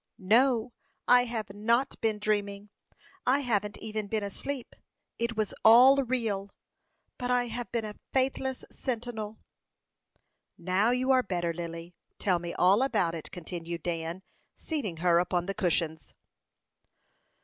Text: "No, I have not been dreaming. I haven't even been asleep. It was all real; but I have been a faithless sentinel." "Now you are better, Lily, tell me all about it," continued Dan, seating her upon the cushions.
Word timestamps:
"No, 0.17 0.73
I 1.07 1.25
have 1.25 1.53
not 1.53 1.93
been 2.01 2.17
dreaming. 2.17 2.71
I 3.27 3.41
haven't 3.41 3.77
even 3.77 4.07
been 4.07 4.23
asleep. 4.23 4.75
It 5.19 5.37
was 5.37 5.53
all 5.63 5.97
real; 6.03 6.49
but 7.19 7.29
I 7.29 7.45
have 7.45 7.71
been 7.71 7.85
a 7.85 7.93
faithless 8.11 8.65
sentinel." 8.71 9.37
"Now 10.57 10.89
you 10.89 11.11
are 11.11 11.21
better, 11.21 11.53
Lily, 11.53 11.93
tell 12.17 12.39
me 12.39 12.51
all 12.55 12.81
about 12.81 13.13
it," 13.13 13.29
continued 13.29 13.83
Dan, 13.83 14.23
seating 14.57 14.97
her 15.05 15.19
upon 15.19 15.45
the 15.45 15.53
cushions. 15.53 16.13